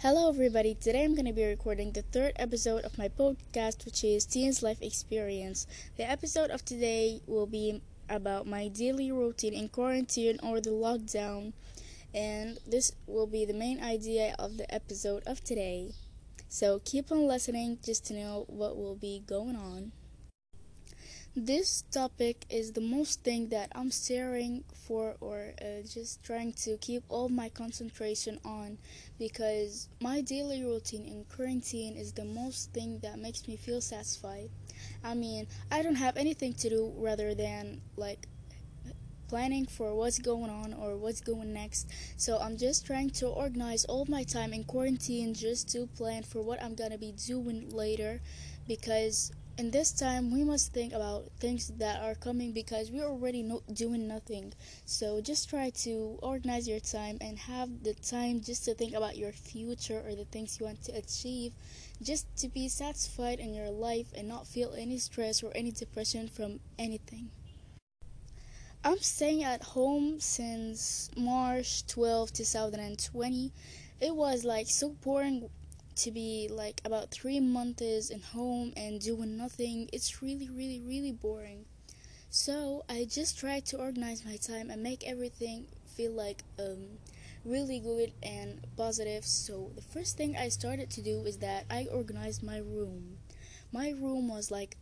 [0.00, 0.76] Hello, everybody.
[0.76, 4.62] Today I'm going to be recording the third episode of my podcast, which is Teens
[4.62, 5.66] Life Experience.
[5.96, 11.52] The episode of today will be about my daily routine in quarantine or the lockdown,
[12.14, 15.90] and this will be the main idea of the episode of today.
[16.48, 19.90] So keep on listening just to know what will be going on.
[21.36, 26.76] This topic is the most thing that I'm staring for or uh, just trying to
[26.78, 28.76] keep all my concentration on
[29.18, 34.50] because my daily routine in quarantine is the most thing that makes me feel satisfied.
[35.02, 38.26] I mean, I don't have anything to do rather than like
[39.28, 41.88] planning for what's going on or what's going next.
[42.16, 46.42] So I'm just trying to organize all my time in quarantine just to plan for
[46.42, 48.20] what I'm gonna be doing later
[48.66, 53.42] because in this time we must think about things that are coming because we're already
[53.42, 54.52] not doing nothing.
[54.86, 59.16] So just try to organize your time and have the time just to think about
[59.16, 61.52] your future or the things you want to achieve.
[62.00, 66.28] Just to be satisfied in your life and not feel any stress or any depression
[66.28, 67.28] from anything.
[68.84, 73.52] I'm staying at home since march 12 2020
[74.00, 75.50] it was like so boring
[75.98, 81.12] to be like about three months in home and doing nothing, it's really, really, really
[81.12, 81.64] boring.
[82.30, 86.98] So I just try to organize my time and make everything feel like um,
[87.44, 89.24] really good and positive.
[89.24, 93.18] So the first thing I started to do is that I organized my room.
[93.72, 94.76] My room was like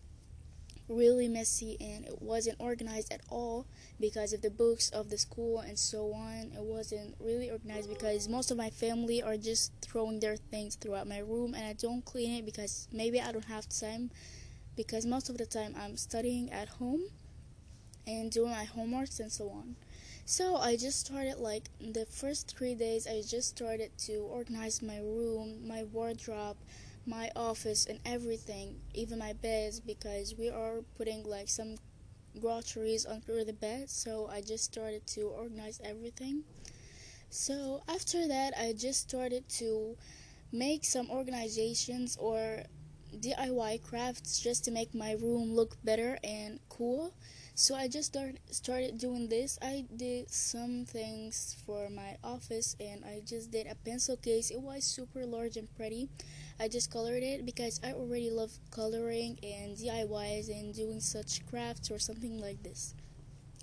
[0.89, 3.67] really messy and it wasn't organized at all
[4.01, 6.53] because of the books of the school and so on.
[6.55, 11.09] It wasn't really organized because most of my family are just throwing their things throughout
[11.09, 14.11] my room and I don't clean it because maybe I don't have time
[14.77, 17.03] because most of the time I'm studying at home
[18.07, 19.77] and doing my homeworks and so on.
[20.25, 24.99] So I just started like the first three days I just started to organize my
[24.99, 26.57] room, my wardrobe,
[27.07, 31.77] my office and everything, even my beds, because we are putting like some
[32.41, 33.91] groceries under the bed.
[33.91, 36.45] So I just started to organize everything.
[37.31, 39.97] So after that, I just started to
[40.53, 42.65] make some organizations or
[43.19, 47.15] DIY crafts just to make my room look better and cool.
[47.59, 49.59] So I just start, started doing this.
[49.63, 54.51] I did some things for my office and I just did a pencil case.
[54.51, 56.09] It was super large and pretty.
[56.61, 61.91] I just colored it because I already love coloring and DIYs and doing such crafts
[61.91, 62.95] or something like this.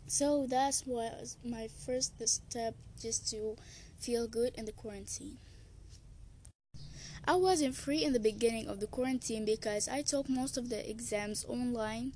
[0.07, 3.57] So that was my first step just to
[3.99, 5.37] feel good in the quarantine.
[7.25, 10.89] I wasn't free in the beginning of the quarantine because I took most of the
[10.89, 12.13] exams online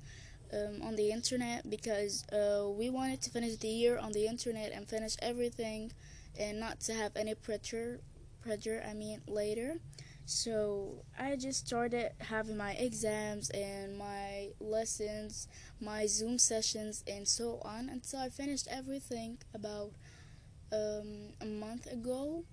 [0.52, 4.72] um, on the internet because uh, we wanted to finish the year on the internet
[4.72, 5.92] and finish everything
[6.38, 8.00] and not to have any pressure
[8.42, 9.78] pressure I mean later.
[10.24, 15.48] So I just started having my exams and my lessons
[15.80, 19.92] my zoom sessions and so on until I finished everything about
[20.72, 22.44] um, a month ago.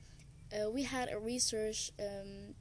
[0.53, 2.55] Uh, we had a research um,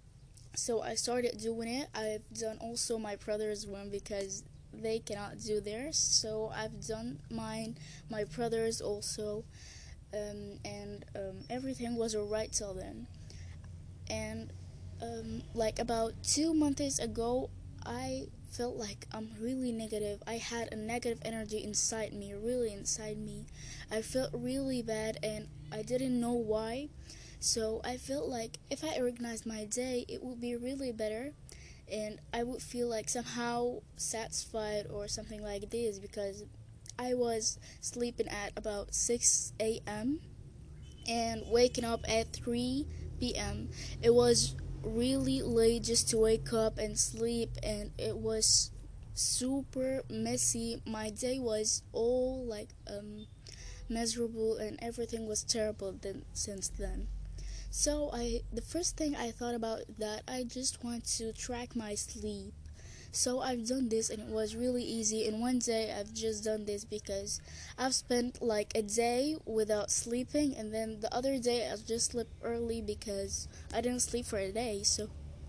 [0.56, 1.88] so I started doing it.
[1.94, 4.44] I've done also my brother's one because
[4.82, 5.98] they cannot do theirs.
[5.98, 7.76] So I've done mine,
[8.10, 9.44] my brothers also,
[10.12, 13.06] um, and um, everything was alright till then.
[14.10, 14.52] And
[15.02, 17.50] um, like about two months ago,
[17.84, 20.22] I felt like I'm really negative.
[20.26, 23.46] I had a negative energy inside me, really inside me.
[23.90, 26.88] I felt really bad and I didn't know why.
[27.40, 31.32] So I felt like if I organized my day, it would be really better
[31.90, 36.44] and I would feel like somehow satisfied or something like this because
[36.98, 40.20] I was sleeping at about 6 a.m.
[41.08, 42.86] and waking up at 3
[43.20, 43.68] p.m.
[44.02, 48.70] It was really late just to wake up and sleep, and it was
[49.14, 50.82] super messy.
[50.86, 53.26] My day was all like um,
[53.88, 57.08] miserable, and everything was terrible then, since then.
[57.76, 61.96] So I the first thing I thought about that I just want to track my
[61.96, 62.54] sleep.
[63.10, 65.26] So I've done this and it was really easy.
[65.26, 67.40] In one day I've just done this because
[67.76, 72.30] I've spent like a day without sleeping and then the other day I've just slept
[72.44, 74.84] early because I didn't sleep for a day.
[74.84, 75.08] So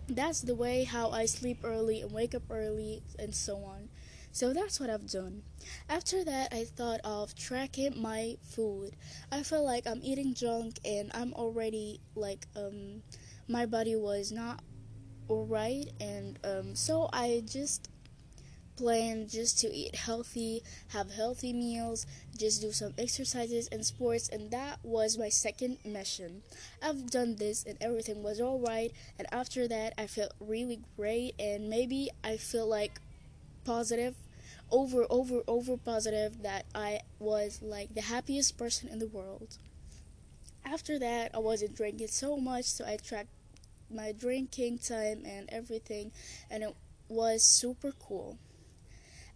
[0.09, 3.89] that's the way how I sleep early and wake up early and so on.
[4.35, 5.43] So that's what I've done.
[5.87, 8.91] After that, I thought of tracking my food.
[9.31, 13.01] I felt like I'm eating junk and I'm already like um
[13.47, 14.59] my body was not
[15.29, 17.87] alright and um so I just
[18.75, 22.05] plan just to eat healthy, have healthy meals,
[22.37, 26.41] just do some exercises and sports, and that was my second mission.
[26.83, 31.69] I've done this and everything was alright, and after that, I felt really great, and
[31.69, 32.99] maybe I feel like
[33.63, 34.15] positive.
[34.71, 39.57] Over, over, over positive that I was like the happiest person in the world.
[40.65, 43.29] After that, I wasn't drinking so much, so I tracked
[43.89, 46.11] my drinking time and everything,
[46.49, 46.75] and it
[47.07, 48.37] was super cool.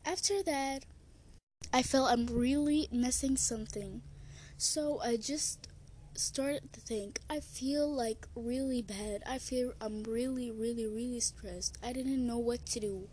[0.05, 0.85] After that,
[1.71, 4.01] I felt I'm really missing something.
[4.57, 5.67] So I just
[6.15, 9.23] started to think I feel like really bad.
[9.27, 11.77] I feel I'm really, really, really stressed.
[11.83, 13.07] I didn't know what to do.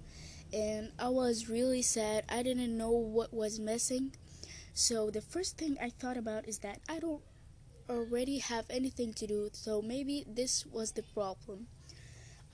[0.53, 2.25] And I was really sad.
[2.29, 4.13] I didn't know what was missing.
[4.75, 7.23] So the first thing I thought about is that I don't
[7.89, 9.51] already have anything to do.
[9.53, 11.67] So maybe this was the problem.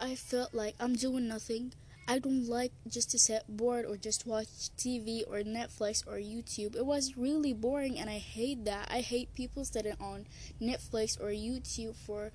[0.00, 1.72] I felt like I'm doing nothing.
[2.08, 6.74] I don't like just to sit bored or just watch TV or Netflix or YouTube.
[6.74, 8.88] It was really boring and I hate that.
[8.90, 10.26] I hate people sitting on
[10.60, 12.32] Netflix or YouTube for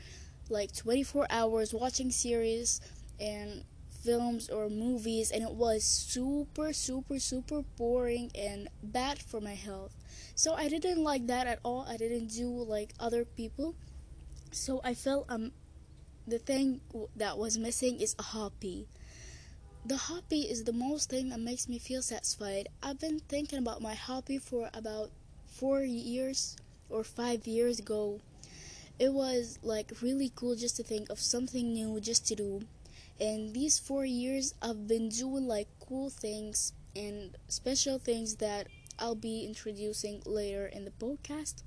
[0.50, 2.80] like 24 hours watching series
[3.20, 3.66] and
[4.04, 9.96] films or movies and it was super super super boring and bad for my health.
[10.36, 11.86] So I didn't like that at all.
[11.88, 13.76] I didn't do like other people.
[14.52, 15.52] So I felt um
[16.28, 16.82] the thing
[17.16, 18.88] that was missing is a hobby
[19.88, 22.68] the hobby is the most thing that makes me feel satisfied.
[22.84, 25.12] I've been thinking about my hobby for about
[25.46, 26.58] four years
[26.90, 28.20] or five years ago.
[29.00, 32.64] It was like really cool just to think of something new just to do.
[33.20, 38.68] And these four years, I've been doing like cool things and special things that
[39.00, 41.64] I'll be introducing later in the podcast.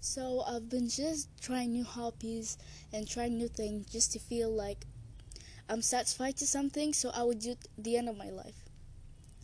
[0.00, 2.58] So I've been just trying new hobbies
[2.92, 4.86] and trying new things just to feel like
[5.68, 8.62] I'm satisfied to something, so I would do the end of my life.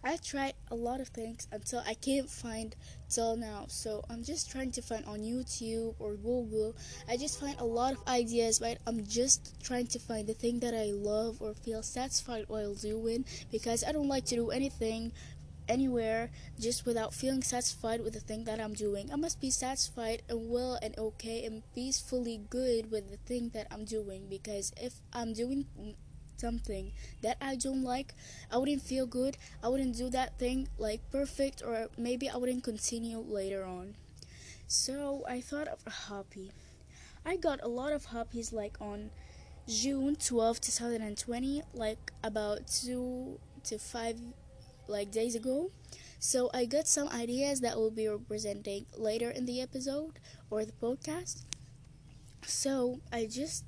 [0.04, 2.74] I tried a lot of things until I can't find
[3.08, 3.66] till now.
[3.68, 6.74] So I'm just trying to find on YouTube or Google.
[7.08, 10.58] I just find a lot of ideas, but I'm just trying to find the thing
[10.60, 15.12] that I love or feel satisfied while doing because I don't like to do anything
[15.68, 19.10] anywhere just without feeling satisfied with the thing that I'm doing.
[19.12, 23.68] I must be satisfied and well and okay and peacefully good with the thing that
[23.70, 25.66] I'm doing because if I'm doing
[26.42, 26.92] something
[27.22, 28.14] that I don't like,
[28.50, 29.38] I wouldn't feel good.
[29.62, 33.94] I wouldn't do that thing like perfect, or maybe I wouldn't continue later on.
[34.66, 36.50] So I thought of a hobby.
[37.24, 39.10] I got a lot of hobbies like on
[39.68, 44.18] June 12, 2020, like about two to five
[44.88, 45.70] like days ago.
[46.18, 50.18] So I got some ideas that will be representing later in the episode
[50.50, 51.42] or the podcast.
[52.44, 53.64] So I just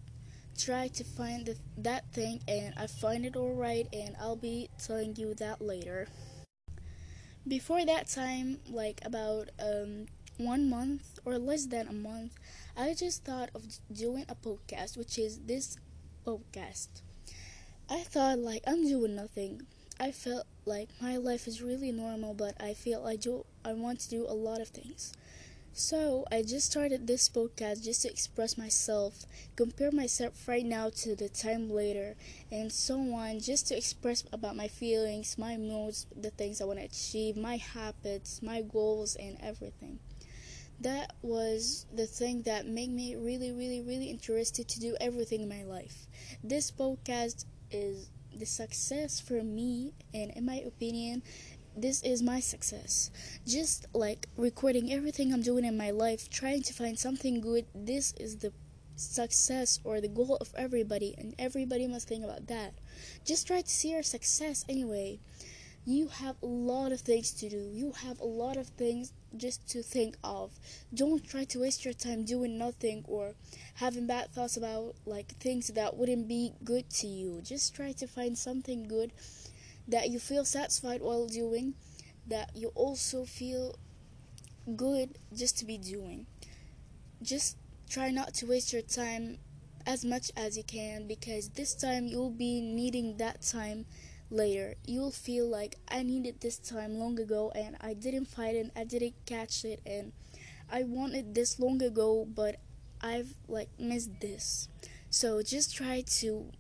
[0.57, 5.17] try to find the, that thing and I find it alright and I'll be telling
[5.17, 6.09] you that later.
[7.47, 10.07] Before that time, like about um,
[10.39, 12.39] one month or less than a month,
[12.77, 15.77] I just thought of doing a podcast, which is this
[16.27, 16.89] podcast.
[17.89, 19.67] I thought like I'm doing nothing.
[20.01, 24.01] I felt like my life is really normal, but I feel I do I want
[24.01, 25.13] to do a lot of things.
[25.77, 29.27] So, I just started this podcast just to express myself,
[29.57, 32.15] compare myself right now to the time later,
[32.51, 36.79] and so on, just to express about my feelings, my moods, the things I want
[36.79, 39.99] to achieve, my habits, my goals, and everything.
[40.81, 45.49] That was the thing that made me really, really, really interested to do everything in
[45.49, 46.07] my life.
[46.45, 51.23] This podcast is the success for me, and in my opinion,
[51.77, 53.11] this is my success.
[53.47, 58.15] Just like recording everything I'm doing in my life, trying to find something good, this
[58.19, 58.53] is the
[58.97, 62.75] success or the goal of everybody, and everybody must think about that.
[63.25, 65.19] Just try to see your success anyway.
[65.85, 69.69] You have a lot of things to do, you have a lot of things just
[69.71, 70.53] to think of.
[70.95, 73.35] Don't try to waste your time doing nothing or
[73.75, 77.41] having bad thoughts about like things that wouldn't be good to you.
[77.43, 79.13] Just try to find something good
[79.89, 81.75] that you feel satisfied while doing,
[82.27, 83.79] that you also feel
[84.77, 86.27] good just to be doing.
[87.23, 87.57] Just
[87.89, 89.39] try not to waste your time
[89.87, 93.85] as much as you can because this time you'll be needing that time
[94.31, 94.75] later.
[94.87, 98.85] You'll feel like I needed this time long ago and I didn't find it, I
[98.85, 100.13] didn't catch it, and
[100.71, 102.57] I wanted this long ago, but
[103.01, 104.69] I've like missed this.
[105.11, 106.51] So just try to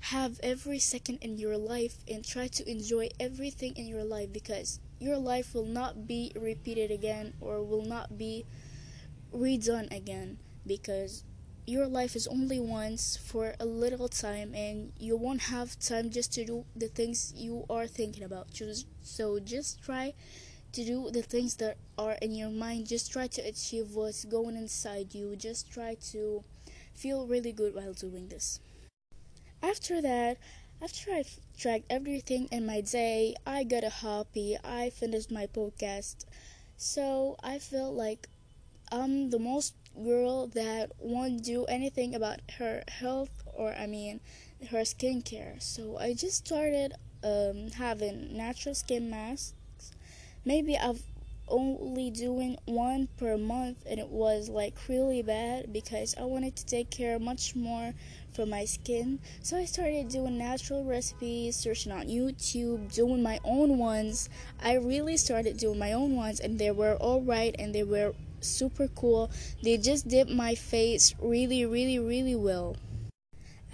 [0.00, 4.80] have every second in your life and try to enjoy everything in your life because
[4.98, 8.44] your life will not be repeated again or will not be
[9.32, 11.24] redone again because
[11.66, 16.32] your life is only once for a little time and you won't have time just
[16.32, 18.48] to do the things you are thinking about.
[19.02, 20.14] So just try
[20.72, 22.88] to do the things that are in your mind.
[22.88, 25.36] Just try to achieve what's going inside you.
[25.36, 26.44] Just try to
[26.94, 28.60] feel really good while doing this
[29.62, 30.36] after that
[30.82, 31.24] after i
[31.58, 36.24] tracked everything in my day i got a happy i finished my podcast
[36.76, 38.28] so i felt like
[38.92, 39.74] i'm the most
[40.04, 44.20] girl that won't do anything about her health or I mean
[44.70, 45.60] her skincare.
[45.62, 49.54] So I just started um, having natural skin masks.
[50.44, 51.02] Maybe I've
[51.48, 56.66] only doing one per month and it was like really bad because I wanted to
[56.66, 57.92] take care much more
[58.40, 59.18] for my skin.
[59.42, 64.30] So I started doing natural recipes, searching on YouTube, doing my own ones.
[64.62, 68.14] I really started doing my own ones and they were all right and they were
[68.40, 69.30] super cool.
[69.62, 72.76] They just did my face really, really, really well.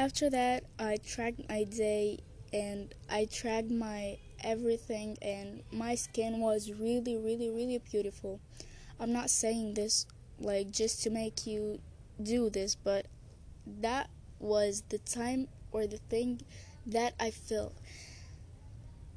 [0.01, 2.19] After that, I tracked my day
[2.53, 8.41] and I tracked my everything, and my skin was really, really, really beautiful.
[8.99, 10.07] I'm not saying this
[10.41, 11.79] like just to make you
[12.21, 13.07] do this, but
[13.81, 16.41] that was the time or the thing
[16.87, 17.75] that I felt.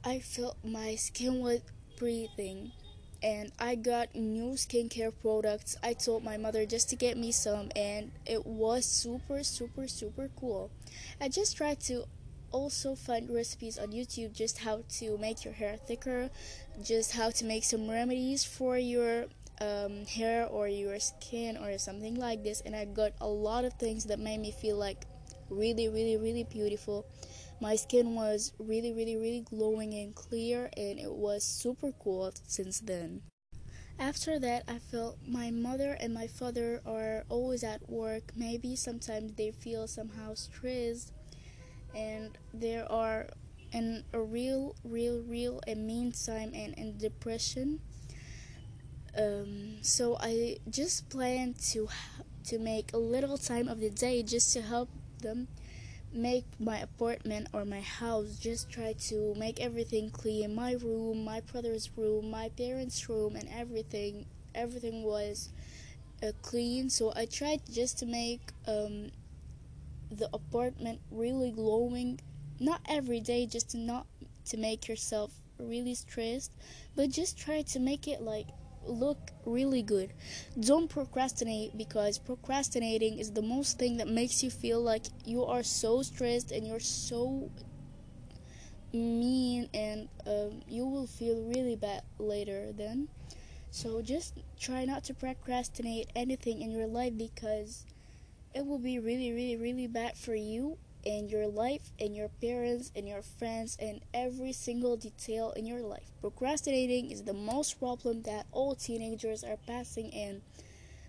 [0.04, 1.62] I felt my skin was
[1.98, 2.72] breathing
[3.22, 5.76] and I got new skincare products.
[5.84, 10.30] I told my mother just to get me some, and it was super, super, super
[10.40, 10.72] cool.
[11.20, 12.06] I just tried to
[12.52, 16.30] also find recipes on YouTube just how to make your hair thicker,
[16.84, 19.26] just how to make some remedies for your
[19.62, 23.74] um, hair or your skin or something like this, and I got a lot of
[23.74, 25.06] things that made me feel like
[25.50, 27.06] really, really, really beautiful.
[27.62, 32.80] My skin was really really really glowing and clear and it was super cool since
[32.80, 33.22] then.
[34.00, 38.32] After that i felt my mother and my father are always at work.
[38.36, 41.12] Maybe sometimes they feel somehow stressed
[41.96, 43.28] and there are
[43.72, 47.80] in a real real real and mean time and in depression
[49.18, 51.88] um, so i just plan to
[52.44, 54.90] to make a little time of the day just to help
[55.22, 55.48] them
[56.14, 58.38] make my apartment or my house.
[58.40, 60.56] Just try to make everything clean.
[60.56, 64.26] My room my brother's room my parents room and everything
[64.56, 65.50] everything was
[66.24, 66.90] uh, clean.
[66.90, 69.12] So i tried just to make um,
[70.12, 72.20] the apartment really glowing.
[72.60, 74.08] Not every day just to not
[74.46, 76.54] to make yourself really stressed
[76.96, 78.48] but just try to make it like
[78.86, 80.14] look really good.
[80.60, 85.64] Don't procrastinate because procrastinating is the most thing that makes you feel like you are
[85.64, 87.50] so stressed and you're so
[88.92, 93.08] mean and um, you will feel really bad later then.
[93.72, 97.86] So just try not to procrastinate anything in your life because
[98.54, 102.92] it will be really, really, really bad for you in your life, in your parents,
[102.96, 106.12] in your friends, in every single detail in your life.
[106.22, 110.42] Procrastinating is the most problem that all teenagers are passing in.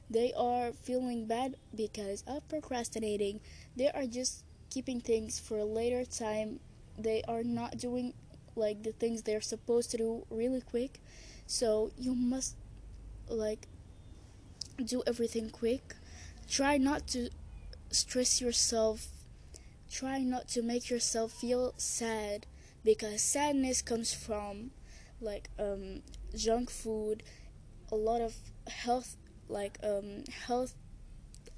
[0.08, 3.40] They are feeling bad because of procrastinating.
[3.76, 6.60] They are just keeping things for a later time.
[6.98, 8.14] They are not doing
[8.56, 11.00] like the things they're supposed to do really quick.
[11.46, 12.56] So you must
[13.28, 13.66] like
[14.84, 15.94] do everything quick.
[16.48, 17.30] Try not to
[17.90, 19.08] stress yourself
[19.90, 22.46] try not to make yourself feel sad
[22.84, 24.70] because sadness comes from
[25.20, 26.02] like um,
[26.36, 27.22] junk food
[27.92, 28.34] a lot of
[28.68, 29.16] health
[29.48, 30.74] like um, health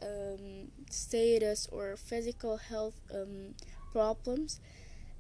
[0.02, 3.54] um, status or physical health um,
[3.92, 4.60] problems.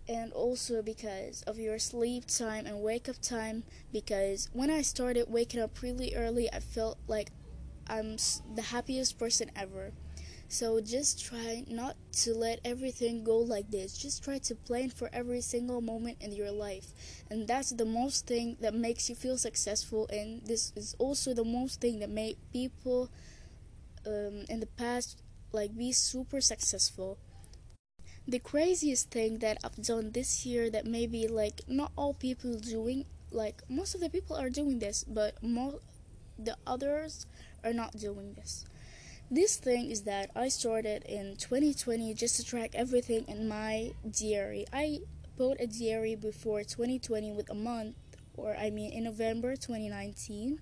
[0.08, 5.26] And also because of your sleep time and wake up time because when i started
[5.28, 7.30] waking up really early i felt like
[7.88, 8.16] i'm
[8.56, 9.92] the happiest person ever
[10.52, 13.96] so just try not to let everything go like this.
[13.96, 16.92] Just try to plan for every single moment in your life.
[17.30, 21.42] And that's the most thing that makes you feel successful and this is also the
[21.42, 23.08] most thing that made people
[24.06, 27.16] um, in the past like be super successful.
[28.28, 33.06] The craziest thing that I've done this year that maybe like not all people doing
[33.30, 35.80] like most of the people are doing this but more
[36.38, 37.24] the others
[37.64, 38.66] are not doing this
[39.32, 44.66] this thing is that I started in 2020 just to track everything in my diary.
[44.74, 45.00] I
[45.38, 47.96] bought a diary before 2020 with a month,
[48.36, 50.60] or I mean in November 2019.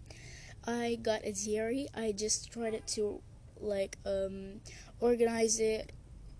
[0.65, 1.89] I got a diary.
[1.97, 3.21] I just started to
[3.61, 4.61] like um,
[5.01, 5.91] organize it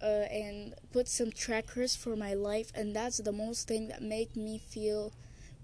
[0.01, 4.37] uh, and put some trackers for my life, and that's the most thing that made
[4.37, 5.13] me feel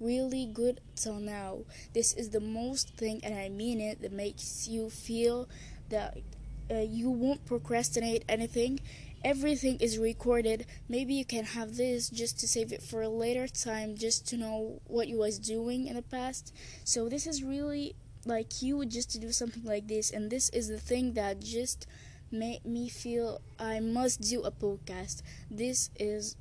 [0.00, 1.60] really good till now.
[1.94, 5.48] This is the most thing, and I mean it, that makes you feel
[5.90, 6.18] that
[6.70, 8.80] uh, you won't procrastinate anything.
[9.24, 10.66] Everything is recorded.
[10.88, 14.36] Maybe you can have this just to save it for a later time just to
[14.36, 16.54] know what you was doing in the past.
[16.84, 20.10] So this is really like huge just to do something like this.
[20.10, 21.86] And this is the thing that just
[22.30, 25.22] made me feel i must do a podcast.
[25.50, 26.36] This is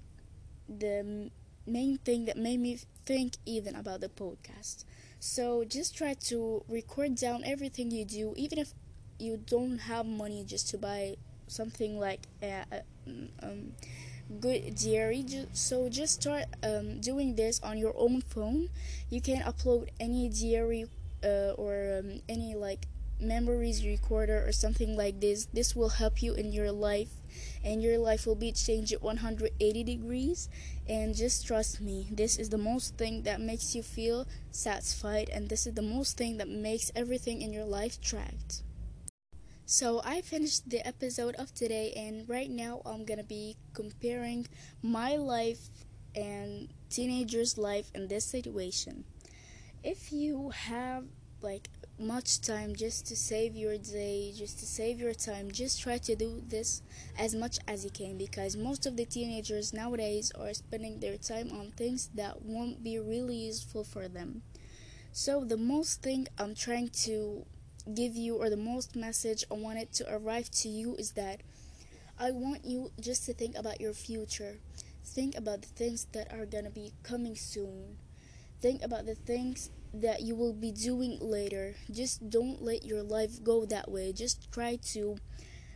[0.67, 1.29] the
[1.65, 4.83] main thing that made me think even about the podcast.
[5.19, 8.73] So just try to record down everything you do even if
[9.19, 11.15] you don't have money just to buy
[11.47, 12.81] something like a, a
[13.43, 13.71] um,
[14.39, 18.69] good diary so just start um, doing this on your own phone.
[19.09, 20.85] You can upload any diary
[21.23, 22.87] uh, or um, any like
[23.19, 25.45] memories recorder or something like this.
[25.53, 27.09] This will help you in your life
[27.63, 30.49] and your life will be changed 180 degrees.
[30.87, 35.49] And just trust me this is the most thing that makes you feel satisfied and
[35.49, 38.63] this is the most thing that makes everything in your life tracked
[39.65, 44.47] so I finished the episode of today and right now I'm gonna be comparing
[44.81, 45.69] my life
[46.15, 49.03] and teenagers life in this situation
[49.83, 51.05] if you have
[51.41, 55.51] like much time just to save your day, just to save your time.
[55.51, 56.81] Just try to do this
[57.17, 61.51] as much as you can because most of the teenagers nowadays are spending their time
[61.51, 64.41] on things that won't be really useful for them.
[65.13, 67.45] So, the most thing I'm trying to
[67.93, 71.41] give you, or the most message I wanted to arrive to you, is that
[72.17, 74.57] I want you just to think about your future.
[75.03, 77.97] Think about the things that are gonna be coming soon.
[78.61, 81.75] Think about the things that you will be doing later.
[81.91, 84.11] Just don't let your life go that way.
[84.11, 85.17] Just try to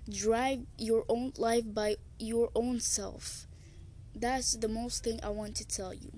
[0.09, 3.47] drive your own life by your own self.
[4.15, 6.11] That's the most thing I want to tell you.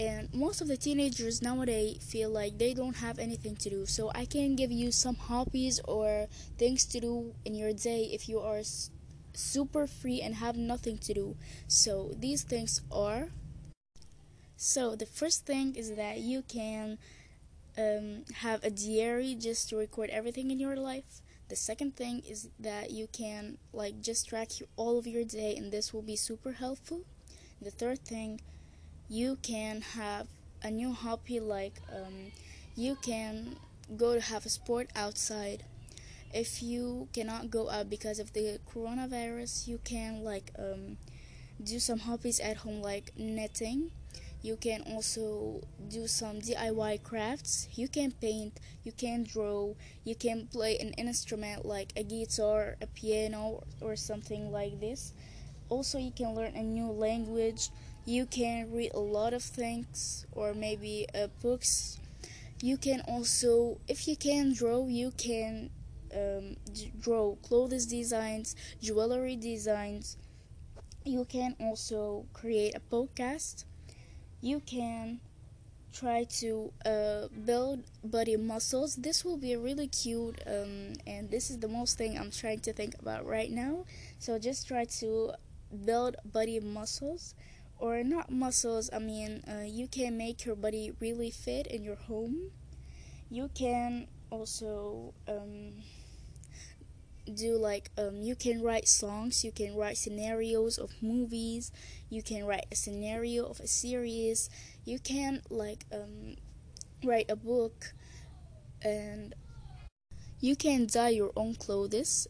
[0.00, 3.84] And most of the teenagers nowadays feel like they don't have anything to do.
[3.84, 6.26] So I can give you some hobbies or
[6.56, 8.62] things to do in your day if you are
[9.34, 11.36] super free and have nothing to do.
[11.68, 13.28] So these things are
[14.56, 16.96] so the first thing is that you can
[17.76, 21.20] um, have a diary just to record everything in your life.
[21.48, 25.72] The second thing is that you can like just track all of your day, and
[25.72, 27.04] this will be super helpful.
[27.60, 28.40] The third thing,
[29.10, 30.26] you can have
[30.62, 32.32] a new hobby like um,
[32.74, 33.56] you can
[33.98, 35.64] go to have a sport outside.
[36.32, 40.96] If you cannot go out because of the coronavirus, you can like um,
[41.62, 43.90] do some hobbies at home like knitting
[44.42, 47.68] you can also do some DIY crafts.
[47.74, 52.86] You can paint, you can draw, you can play an instrument like a guitar, a
[52.86, 55.12] piano, or something like this.
[55.68, 57.68] Also, you can learn a new language.
[58.04, 61.98] You can read a lot of things, or maybe uh, books.
[62.62, 65.70] You can also, if you can draw, you can
[66.14, 66.56] um,
[67.00, 70.16] draw clothes designs, jewelry designs.
[71.04, 73.64] You can also create a podcast
[74.42, 75.20] you can
[75.92, 81.58] try to uh, build body muscles this will be really cute um, and this is
[81.58, 83.84] the most thing i'm trying to think about right now
[84.18, 85.32] so just try to
[85.84, 87.34] build body muscles
[87.80, 91.96] or not muscles i mean uh, you can make your body really fit in your
[91.96, 92.50] home.
[93.30, 95.72] You can also um,
[97.32, 101.70] do like um, you can write songs you can write scenarios of movies
[102.10, 104.50] you can write a scenario of a series.
[104.84, 106.34] You can like um,
[107.04, 107.92] write a book
[108.82, 109.32] and
[110.40, 112.26] you can dye your own clothes.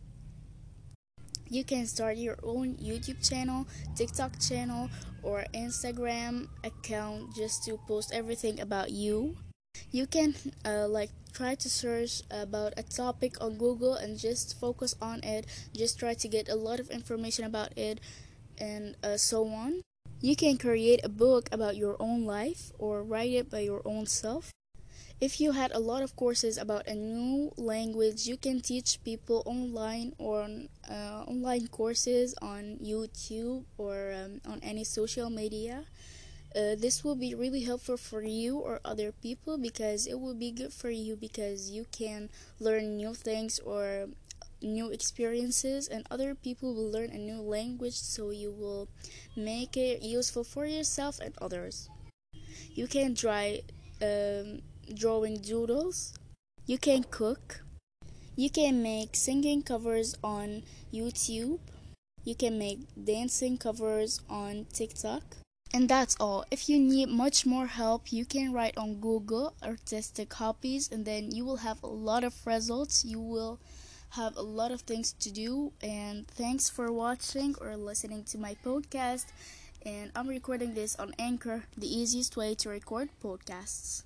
[1.48, 4.88] You can start your own youtube channel tiktok channel
[5.22, 9.36] or instagram account just to post everything about you.
[9.92, 14.94] You can uh, like try to search about a topic on google and just focus
[15.00, 15.46] on it.
[15.74, 18.00] Just try to get a lot of information about it
[18.58, 19.82] and uh, so on.
[20.20, 24.06] You can create a book about your own life or write it by your own
[24.06, 24.52] self
[25.20, 29.42] if you had a lot of courses about a new language you can teach people
[29.46, 35.84] online or on uh, online courses on youtube or um, on any social media.
[36.56, 40.50] Uh, this will be really helpful for you or other people because it will be
[40.50, 42.28] good for you because you can
[42.58, 44.08] learn new things or
[44.60, 48.88] new experiences and other people will learn a new language so you will
[49.36, 51.88] make it useful for yourself and others.
[52.74, 53.62] You can try
[54.02, 54.60] um,
[54.94, 56.12] drawing doodles
[56.66, 57.62] you can cook
[58.36, 61.58] you can make singing covers on youtube
[62.24, 65.22] you can make dancing covers on tiktok
[65.72, 66.44] and that's all.
[66.50, 71.30] If you need much more help, you can write on Google artistic hobbies and then
[71.30, 73.04] you will have a lot of results.
[73.04, 73.60] You will
[74.10, 75.72] have a lot of things to do.
[75.80, 79.26] And thanks for watching or listening to my podcast.
[79.86, 84.02] And I'm recording this on Anchor, the easiest way to record podcasts.